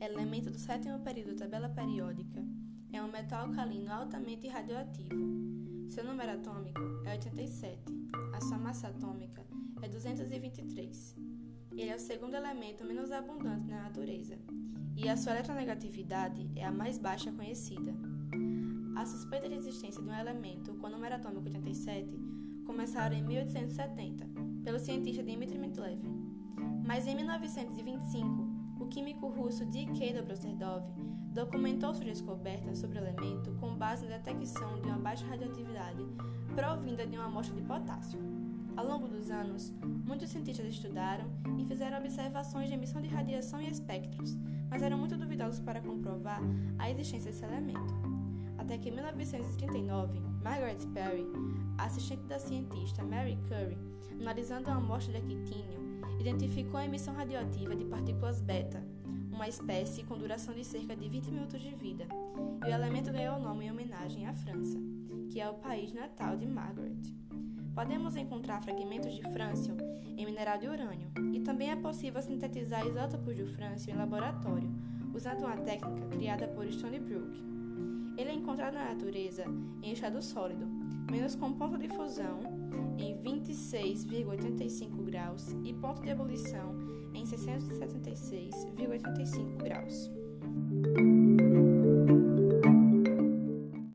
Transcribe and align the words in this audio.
elemento 0.00 0.50
do 0.50 0.58
sétimo 0.58 0.98
período 1.00 1.34
da 1.34 1.44
tabela 1.44 1.68
periódica, 1.68 2.44
é 2.92 3.02
um 3.02 3.10
metal 3.10 3.46
alcalino 3.46 3.92
altamente 3.92 4.48
radioativo. 4.48 5.14
Seu 5.88 6.04
número 6.04 6.32
atômico 6.32 6.80
é 7.04 7.12
87, 7.12 7.78
a 8.34 8.40
sua 8.40 8.58
massa 8.58 8.88
atômica 8.88 9.44
é 9.82 9.88
223. 9.88 11.16
Ele 11.72 11.90
é 11.90 11.94
o 11.94 11.98
segundo 11.98 12.34
elemento 12.34 12.84
menos 12.84 13.12
abundante 13.12 13.68
na 13.68 13.82
natureza 13.82 14.38
e 14.96 15.08
a 15.08 15.16
sua 15.16 15.32
eletronegatividade 15.32 16.50
é 16.56 16.64
a 16.64 16.72
mais 16.72 16.98
baixa 16.98 17.30
conhecida. 17.30 17.94
A 18.96 19.04
suspeita 19.04 19.48
de 19.48 19.54
existência 19.54 20.02
de 20.02 20.08
um 20.08 20.14
elemento 20.14 20.74
com 20.74 20.88
número 20.88 21.14
atômico 21.14 21.44
87 21.44 22.18
começaram 22.64 23.14
em 23.14 23.22
1870 23.22 24.26
pelo 24.64 24.78
cientista 24.78 25.22
Dmitry 25.22 25.58
Mendeleev, 25.58 26.02
mas 26.84 27.06
em 27.06 27.14
1925 27.14 28.45
o 28.86 28.88
químico 28.88 29.26
russo 29.26 29.66
D.K. 29.66 30.12
Dobroserdov 30.12 30.84
documentou 31.34 31.92
sua 31.92 32.04
descoberta 32.04 32.74
sobre 32.76 32.98
o 32.98 33.02
elemento 33.02 33.50
com 33.58 33.74
base 33.74 34.06
na 34.06 34.16
detecção 34.16 34.80
de 34.80 34.86
uma 34.86 34.98
baixa 34.98 35.26
radioatividade 35.26 36.06
provinda 36.54 37.04
de 37.04 37.16
uma 37.16 37.26
amostra 37.26 37.54
de 37.54 37.62
potássio. 37.62 38.20
Ao 38.76 38.86
longo 38.86 39.08
dos 39.08 39.28
anos, 39.28 39.72
muitos 40.06 40.30
cientistas 40.30 40.66
estudaram 40.66 41.24
e 41.58 41.64
fizeram 41.64 41.98
observações 41.98 42.68
de 42.68 42.74
emissão 42.74 43.02
de 43.02 43.08
radiação 43.08 43.60
e 43.60 43.68
espectros, 43.68 44.36
mas 44.70 44.82
eram 44.82 44.98
muito 44.98 45.16
duvidosos 45.16 45.58
para 45.58 45.80
comprovar 45.80 46.40
a 46.78 46.88
existência 46.88 47.32
desse 47.32 47.44
elemento. 47.44 48.15
Até 48.66 48.78
que 48.78 48.88
em 48.88 48.92
1939, 48.94 50.18
Margaret 50.42 50.78
Perry, 50.92 51.24
assistente 51.78 52.24
da 52.24 52.36
cientista 52.36 53.04
Mary 53.04 53.38
Curie, 53.46 53.78
analisando 54.20 54.68
uma 54.68 54.78
amostra 54.78 55.20
de 55.20 55.36
actínio, 55.36 56.02
identificou 56.18 56.80
a 56.80 56.84
emissão 56.84 57.14
radioativa 57.14 57.76
de 57.76 57.84
partículas 57.84 58.40
beta, 58.40 58.82
uma 59.30 59.46
espécie 59.46 60.02
com 60.02 60.18
duração 60.18 60.52
de 60.52 60.64
cerca 60.64 60.96
de 60.96 61.08
20 61.08 61.30
minutos 61.30 61.62
de 61.62 61.76
vida, 61.76 62.08
e 62.66 62.68
o 62.68 62.74
elemento 62.74 63.12
ganhou 63.12 63.36
o 63.36 63.40
nome 63.40 63.66
em 63.66 63.70
homenagem 63.70 64.26
à 64.26 64.34
França, 64.34 64.80
que 65.30 65.40
é 65.40 65.48
o 65.48 65.54
país 65.54 65.92
natal 65.92 66.36
de 66.36 66.44
Margaret. 66.44 66.98
Podemos 67.72 68.16
encontrar 68.16 68.60
fragmentos 68.62 69.14
de 69.14 69.22
frâncio 69.32 69.76
em 70.16 70.26
mineral 70.26 70.58
de 70.58 70.66
urânio 70.66 71.08
e 71.32 71.38
também 71.38 71.70
é 71.70 71.76
possível 71.76 72.20
sintetizar 72.20 72.84
isótopos 72.84 73.36
de 73.36 73.44
frâncio 73.44 73.92
em 73.92 73.96
laboratório, 73.96 74.68
usando 75.14 75.44
uma 75.44 75.56
técnica 75.56 76.08
criada 76.08 76.48
por 76.48 76.66
Stone 76.72 76.98
Brook. 76.98 77.46
Ele 78.16 78.30
é 78.30 78.34
encontrado 78.34 78.74
na 78.74 78.90
natureza 78.90 79.44
em 79.82 79.92
estado 79.92 80.22
sólido, 80.22 80.64
menos 81.10 81.34
com 81.34 81.52
ponto 81.52 81.76
de 81.76 81.88
fusão 81.88 82.38
em 82.98 83.16
26,85 83.18 85.04
graus 85.04 85.54
e 85.64 85.74
ponto 85.74 86.00
de 86.02 86.10
ebulição 86.10 86.74
em 87.14 87.24
676,85 87.24 89.56
graus. 89.62 90.10